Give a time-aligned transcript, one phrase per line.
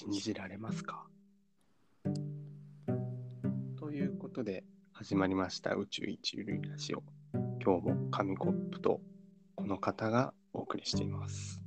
[0.00, 1.08] 信じられますか？
[3.76, 4.62] ということで
[4.92, 7.02] 始まりました宇宙一ゆるいラジオ。
[7.60, 9.00] 今日も紙コップと
[9.56, 11.60] この方がお送りしています。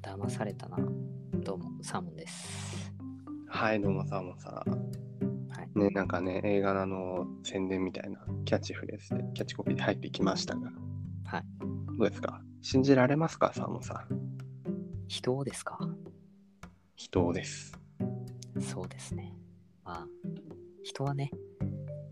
[0.00, 0.76] 騙されたな。
[1.34, 2.92] どうも、サーモンです。
[3.48, 5.76] はい、どうもさもさはい。
[5.76, 5.82] ん。
[5.82, 10.70] ね、なんかね、映画の宣伝みたいなキャッチフレーズで、キャッチコピーで入ってきましたが、
[11.24, 11.42] はい。
[11.98, 12.40] どうですか？
[12.60, 14.08] 信じられますか、サーモンさん？
[15.06, 15.78] 人ですか？
[16.96, 17.72] 人です。
[18.60, 19.34] そうですね。
[19.84, 20.06] まあ、
[20.82, 21.30] 人はね、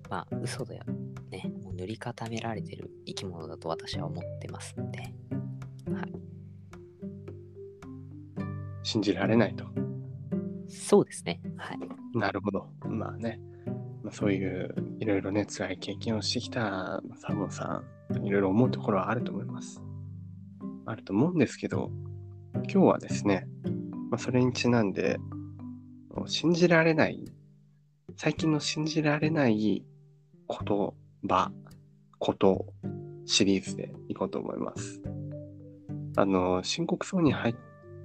[0.08, 0.84] まあ、嘘だよ。
[1.30, 5.00] ね、もう塗り固められてる生き物だと私は思ってますんで。
[5.00, 5.04] は
[6.02, 6.12] い。
[8.84, 9.66] 信じられないと。
[10.68, 11.40] そうですね。
[11.56, 11.78] はい。
[12.16, 12.68] なるほど。
[12.84, 13.40] まあね、
[14.04, 17.82] まあ、そういういろいろね、辛い経験をしてきたサーモンさ
[18.12, 19.82] ん、いろいろ思うところはあると思います。
[20.86, 21.90] あると思うんですけど、
[22.54, 23.46] 今日はですね、
[24.10, 25.18] まあ、それにちなんで、
[26.26, 27.24] 信じられない、
[28.16, 29.84] 最近の信じられない
[30.48, 30.92] 言
[31.28, 31.50] 葉、
[32.18, 32.66] こと
[33.26, 35.02] シリーズでいこうと思います。
[36.16, 37.54] あの、深刻そうに入っ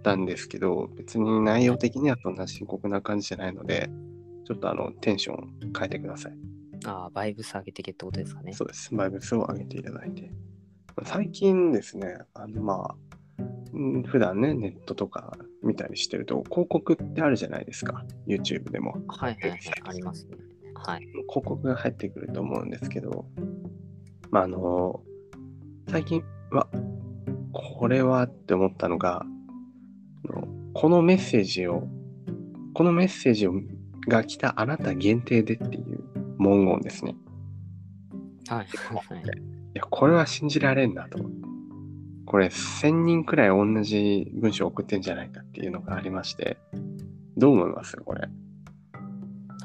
[0.04, 3.90] たんですけど、別に内容的にはそんな深刻な感じじゃないので、
[4.46, 6.34] ちょっとあの、テンション変えてください。
[6.86, 8.54] ああ、バイブス上げてけってことですかね。
[8.54, 8.94] そうです。
[8.96, 10.32] バイブスを上げていただいて。
[11.06, 12.96] 最近ですね、あの、まあ、
[13.74, 18.04] うん普段ね、ネットとか見たりしてると、広告ってあるじゃないですか。
[18.28, 18.98] YouTube でも。
[19.08, 19.60] はいはいはい。
[19.84, 20.38] ありますね。
[20.76, 21.02] はい。
[21.02, 23.26] 広告が入ってくると思うんですけど、
[24.30, 25.02] まあ、あの、
[25.90, 26.68] 最近は、
[27.54, 29.26] これはって思ったのが、
[30.74, 31.88] このメッセージを、
[32.74, 33.54] このメッセージを
[34.08, 36.04] が来たあなた限定でっていう
[36.38, 37.16] 文言ですね。
[38.48, 38.64] は。
[38.64, 41.20] いや、これは信じられんなと。
[42.26, 46.58] これ、1000人くらい同じ文章を送ってんじゃないかっていうのがありまして、
[47.38, 47.98] どう思います？
[47.98, 48.22] これ。
[48.22, 48.28] は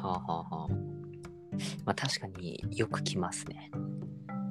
[0.02, 0.68] あはあはあ。
[1.84, 3.70] まあ確かによく来ますね。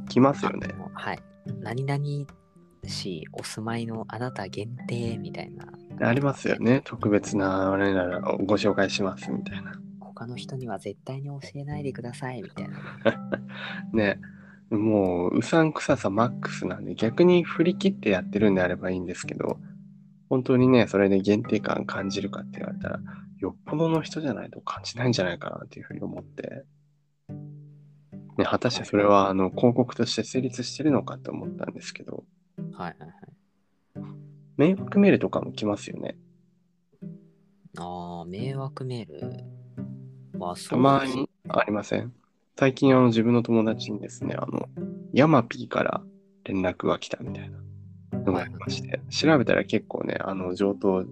[0.10, 0.68] 来ますよね。
[0.94, 1.20] はい。
[1.62, 2.04] 何々
[2.86, 5.66] 市お住まいのあなた限定みたいな。
[6.08, 6.82] ありますよね。
[6.84, 9.74] 特別な我ならをご紹介しますみたいな。
[10.00, 12.78] 他の人には絶対に教えないでくださいみたいな。
[13.94, 14.20] ね。
[14.70, 19.60] もう、うさんくささマックスなんで、逆に振り切ってやってるんであればいいんですけど、
[20.30, 23.00] 本当にね、それで限定感感じるかって言われたら、
[23.38, 26.66] よっぽどの人じゃないと感じないんじゃないかなっていうふうに思って、
[28.38, 32.26] ね、果たしてそれは、あの、広告として成立してるのかって思ったんですけど、
[32.74, 33.10] はいはいはい。
[34.58, 36.18] 迷惑メールとかも来ますよね。
[37.78, 40.40] ああ、迷惑メール？
[40.40, 42.14] はたそうですまにありません？
[42.58, 44.70] 最近あの自分の友達にですね、あの、
[45.14, 46.02] ヤマピーから
[46.46, 47.58] 連絡が来たみたいな
[48.20, 51.04] のがありまして、調べたら結構ね、あの、上等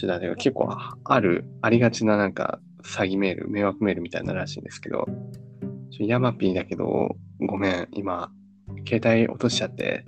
[0.00, 0.68] 手段では結構
[1.04, 5.06] ある、ありがちななんか詐欺メール、迷惑メールみたいならしいんですけど、
[5.90, 8.30] ちょヤマピーだけど、ごめん、今、
[8.86, 10.04] 携帯落としちゃって、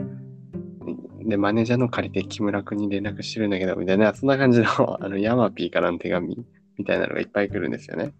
[1.26, 6.46] で、マネージャーの借りて木村君に連絡してるんだけど、みたいな、そんな感じの、あの、ヤマピーからの手紙
[6.78, 8.12] みたいなのがいっぱい来るんですよね。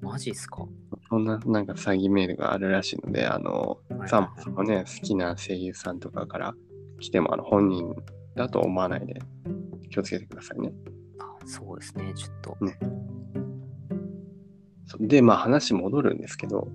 [0.00, 0.64] マジっすか？
[1.10, 6.54] そんななんか詐欺メールがあるらしいので、あの、はいサンさんもね、好きな声優さんとかから
[7.00, 7.94] 来ても、あの、本人
[8.36, 9.20] だと思わないで
[9.90, 10.72] 気をつけてくださいね。
[11.18, 12.56] あそうですね、ちょっと。
[14.86, 16.68] そで、まあ話戻るんですけど、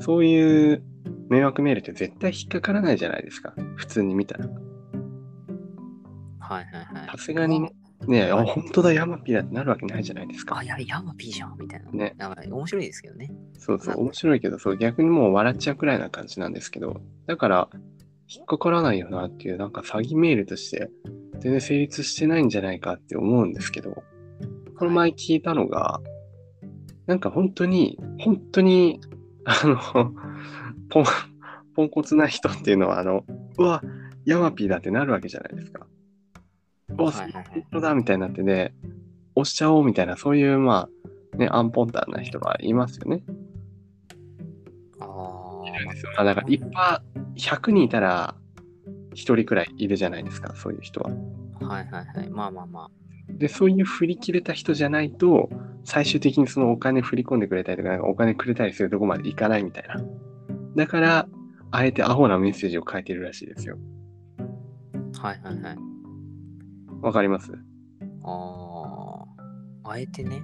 [0.00, 0.82] そういう
[1.28, 3.54] 迷惑メールって絶対引っかからないじゃないですか。
[3.76, 4.46] 普通に見たら。
[6.40, 7.10] はいはいはい。
[7.10, 7.72] さすがにね、
[8.06, 10.64] ねあ、本当だ、ヤマピーだってなるわけないじゃないですかあ、。
[10.64, 11.90] や、ヤマピーじゃんみたいな。
[11.90, 12.14] ね。
[12.48, 13.30] 面白いですけどね。
[13.58, 17.68] そうそう、面白いけど、そう、逆にもう笑っちゃうくらいな感じなんですけど、だから、
[18.28, 20.90] 引っかからないよなっていう、なんか詐欺メールとして、
[21.40, 24.02] 全然成立してないんじゃないかって思うんですけど、
[24.76, 26.00] この前聞いたのが、
[27.06, 29.00] なんか本当に、本当に、
[29.44, 30.12] あの、
[30.90, 31.04] ポン、
[31.74, 33.24] ポンコツな人っていうのは、あの、
[33.58, 33.82] うわ、
[34.24, 35.87] ヤマピーだってなるわけじゃないですか。
[36.98, 38.74] うわ、はいはいだみたいになってね、
[39.34, 40.88] 押しちゃおうみたいな、そういう、ま
[41.34, 43.22] あ、ね、アンポンタンな人はいますよね。
[45.00, 45.04] あ
[46.16, 46.20] あ。
[46.20, 47.02] あだから、いっぱ
[47.36, 48.34] い100人いたら、
[49.12, 51.10] 1人くらいいるじゃないですか、そういう人は。
[51.60, 52.30] はいはいはい。
[52.30, 52.90] まあまあま
[53.30, 55.48] で、そういう振り切れた人じゃないと、
[55.84, 60.02] 最終的にそのお金振り込んでくれたりとか、なんかお金くれたりするとこまでいかないみたいな。
[60.74, 61.28] だから、
[61.70, 63.78] あえてアホなメッセージを書いてるらしいですよ。
[65.18, 65.28] あ。
[65.28, 65.78] はいはいはい。
[67.00, 67.52] わかります？
[68.24, 69.24] あ
[69.84, 69.90] あ。
[69.90, 70.42] あえてね。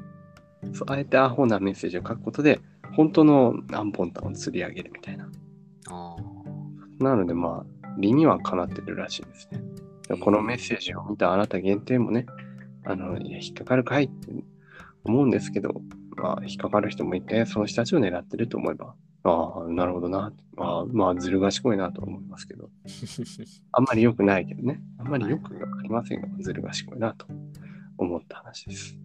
[0.73, 2.61] そうあえてアホなメッセージを書くことで、
[2.97, 5.29] 本当のアンポンタンを釣り上げるみたいな。
[5.91, 6.17] あ
[7.01, 9.61] なので、まあ、理にはかなってるらしいですね。
[10.21, 12.27] このメッセージを見たあなた限定もね、
[12.85, 14.29] あの、いや、引っかかるかいって
[15.03, 15.83] 思うんですけど、
[16.17, 20.33] まあ、引っかかる人もいて、その人たちを狙ってると思えば、ああ、なるほどな。
[20.55, 22.71] まあ、まあ、ずる賢いなと思いますけど、
[23.73, 24.83] あんまり良くないけどね。
[24.99, 27.27] あんまり良くありませんが、ずる賢いなと
[27.97, 28.99] 思った話です。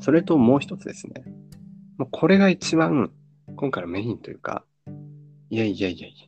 [0.00, 1.24] それともう一つですね。
[1.96, 3.10] もうこれが一番、
[3.56, 4.64] 今回のメインというか、
[5.48, 6.26] いやいやいやいや、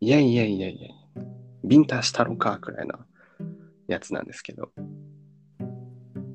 [0.00, 1.22] いやいやいやいやいや、
[1.64, 2.98] ビンタしたろかくらいな
[3.88, 4.72] やつなんですけど、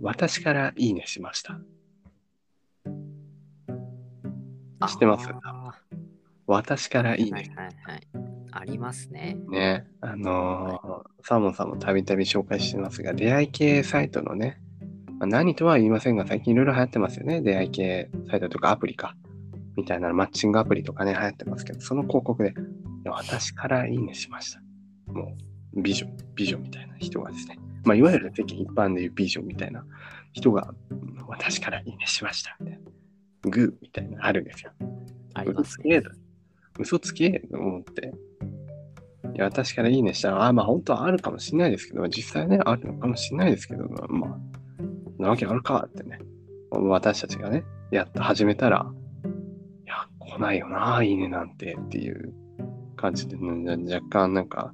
[0.02, 1.60] 私からいいねしました。
[4.88, 5.74] 知ってますあ
[6.48, 7.52] 私からーいいね。
[7.56, 8.08] はいはいはい。
[8.52, 9.38] ありますね。
[9.50, 14.62] ね、あのーサーモンさんもたびたび紹介してますが、出会い系サイトのね、
[15.20, 17.42] まあ何とは言いませんが、最近いろいろ流行ってますよね。
[17.42, 19.16] 出会い系サイトとかアプリか。
[19.76, 22.54] みたいなマッチングアプリとかね、流行ってますけど、その広告で、
[23.06, 24.62] 私からいいねしました。
[25.12, 25.36] も
[25.74, 29.84] う、美女、美女みたいな人がですね、まあ、いわゆる世間一般でいう美女みたいな
[30.34, 32.56] 人が、うん私からいいねしました。
[32.60, 32.82] みたいな。
[33.50, 34.72] グーみたいなのあるんですよ。
[35.34, 36.02] ありますね。
[36.80, 38.14] 嘘つけと思って。
[39.34, 46.20] いや、私からいいねしたら、あ、まあ本当はあるかもしれないですけど、実際ね、あるのかもしれないですけど、まあ、なわけあるかってね。
[46.72, 48.86] 私たちがね、やっと始めたら、
[49.86, 52.34] いや、来ないよな、いいねなんてっていう
[52.96, 54.74] 感じで、うん若干なんか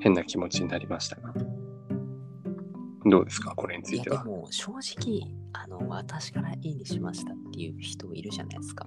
[0.00, 1.34] 変な気持ちになりましたが。
[3.10, 4.22] どうですか、これについては。
[4.22, 5.22] でも正直、
[5.52, 8.86] あの、私からいいねしましたっていう人いるじゃないですか。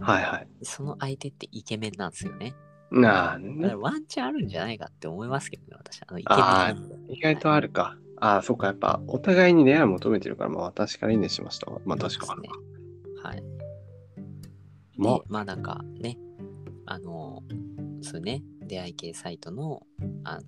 [0.00, 0.48] はいはい。
[0.62, 2.54] その相手ってイケメンなんですよね。
[2.90, 6.00] なあ、ね、ワンチャンあるんじゃないかって思いますけどね、私。
[6.06, 7.96] あのイケメン意外とあるか。
[8.18, 11.80] ああ、そっか、やっぱお互いに出会いを求めてるから、まあ私からいいねしましたわ。
[11.84, 13.28] まあ確かあるか。
[13.28, 13.42] はい。
[14.96, 16.18] まあで、まあなんかね、
[16.86, 17.42] あの、
[18.02, 19.82] そうね、出会い系サイトの、
[20.24, 20.42] あの、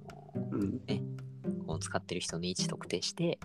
[0.53, 0.81] うん、
[1.69, 3.38] こう使ってる人の位置特定して、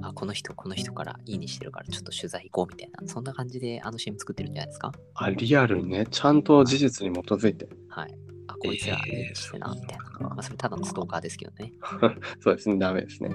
[0.00, 4.92] あ、この人、この人からいいねしてるから、ちょっと取材行こうみたいな、そんな感じであの CM 作ってるんじゃないですか？
[5.14, 7.68] あ、リアルにね、ちゃんと事実に基づいて。
[7.88, 8.14] はい。
[8.46, 10.28] あ、こいつらいいねしてな、みたいな。
[10.28, 11.72] まあそれただのストーカーですけどね。
[12.40, 13.30] そうですね、ダメですね。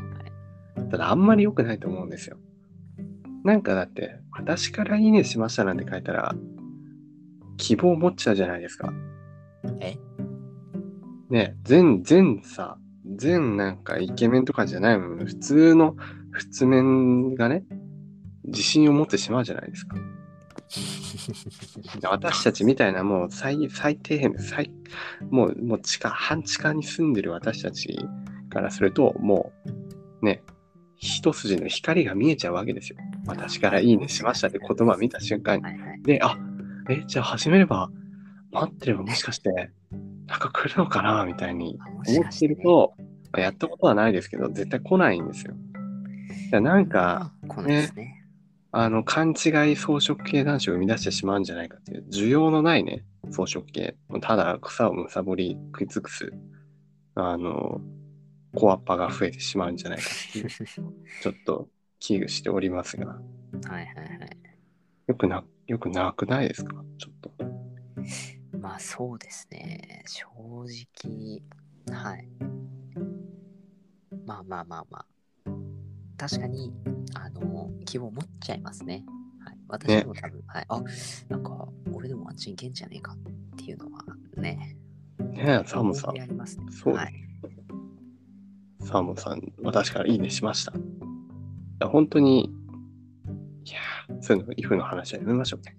[0.89, 2.37] ただ、あんまり良くないと思うんですよ。
[3.43, 6.33] なんかだって、私からいいねしましたなんて書いたら、
[7.57, 8.93] 希望持っちゃうじゃないですか。
[9.81, 9.97] え？
[11.29, 12.77] ね、全、全さ、
[13.15, 15.95] 全なんかイケメンとかじゃないもの、普通の、
[16.31, 17.63] 普通面がね、
[18.45, 19.97] 自信を持ってしまうじゃないですか。
[22.09, 24.71] 私たちみたいなもう最最底辺で最
[25.29, 27.99] もうもう地下半地下に住んでる私たち
[28.49, 29.51] からするとも
[30.21, 30.43] うね
[30.95, 32.97] 一筋の光が見えちゃうわけですよ。
[33.25, 35.63] 私からいいねしましたって言葉を見た瞬間に。
[36.03, 36.37] で、あ
[36.89, 37.89] えじゃあ始めれば
[38.51, 39.71] 待ってればもしかして
[40.31, 42.93] なんか来るのかなみたいに思ってると、
[43.33, 45.53] まあやったことはないですけど絶対来ないんですよ。
[46.61, 48.25] なんか、あ来ないですね。
[48.71, 53.95] あの、勘違い装飾系男子を生み出してしまうんじゃないかっていう、需要のないね、装飾系。
[54.21, 56.31] ただ草をむさぼり食い尽くす、
[57.15, 57.81] あの、
[58.55, 61.67] コアッパが増えてしまうんじゃないかっていう、 ちょっと
[61.99, 63.19] 危惧しておりますが、はい
[63.69, 64.37] はいはい。
[65.07, 66.75] よくな、よくなくないですか？
[66.97, 67.31] ちょっと。
[68.71, 70.01] まあそうですね。
[70.07, 70.23] 正
[71.03, 71.41] 直、
[71.93, 72.25] はい。
[74.25, 75.05] まあまあまあまあ。
[76.17, 76.71] 確かに、
[77.13, 79.03] あの、希望持っちゃいますね。
[79.43, 79.57] はい。
[79.67, 80.65] 私も多分、はい。
[80.69, 80.81] あ、
[81.27, 83.17] なんか、俺でもあっちに行けんじゃねえかっ
[83.57, 84.05] ていうのは
[84.37, 84.77] ね。
[85.19, 86.65] ねえ、サーモンさん思い、ありますね。
[86.71, 87.13] そうはい。
[88.79, 90.71] サーモンさん、私からいいねしました。
[90.71, 90.81] い
[91.81, 92.45] や本当に、
[93.65, 95.75] いやーそういうの、イフの話はやめましょうね。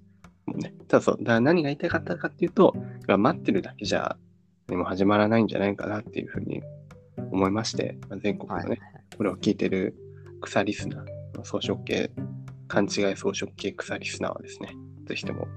[0.93, 2.77] もうそう、だから何が言いたかったかっていうと、
[3.09, 4.17] 待ってるだけじゃ
[4.69, 6.63] 何も始まらないんじゃないかなっていうふうに
[7.31, 8.79] 思いまして、まあ全国のね、はい。
[9.17, 9.95] これを聞いてる
[10.41, 11.05] 草リスナー、ま
[11.41, 12.11] あ装飾系、
[12.69, 14.71] 勘違い装飾系草リスナーはですね、
[15.07, 15.49] ぜひとも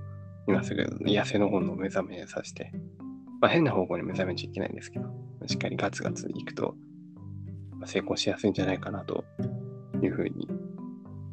[0.48, 2.72] 今すぐ痩せの本の目覚めさせて、
[3.42, 5.10] まあ、変な方向に目覚めちゃいけないんですけど、
[5.48, 6.76] しっかりガツガツいくと、
[7.72, 9.26] まあ成功しやすいんじゃないかなと
[10.02, 10.48] いうふうに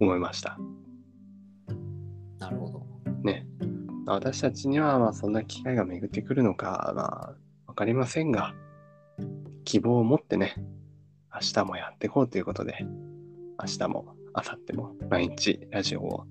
[0.00, 0.59] 思いました。
[4.14, 8.54] 私たちにはまあそんな機会が巡ってくるのか、まあ、わかりませんが、
[9.64, 10.54] 希望を持ってね、
[11.33, 12.76] 明日もやっていこうということで、
[13.61, 16.26] 明日も明後日も毎日ラジオを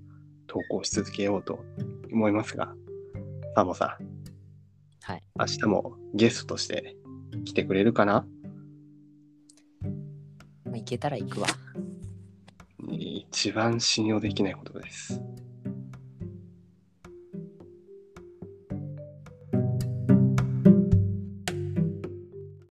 [0.46, 1.64] 投稿し続けようと
[2.12, 2.74] 思いますが、
[3.54, 4.04] サーモさん、
[5.02, 5.22] はい。
[5.38, 6.96] 明日もゲストとして
[7.44, 8.26] 来てくれるかな？
[10.64, 11.48] まあ、行けたら行くわ。
[12.88, 15.20] 一番信用できないことです。